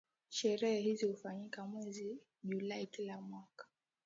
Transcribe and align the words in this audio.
Sherehe 0.29 0.81
hizi 0.81 1.05
hufanyika 1.05 1.65
mwezi 1.65 2.17
julai 2.43 2.87
kila 2.87 3.21
mwaka 3.21 3.65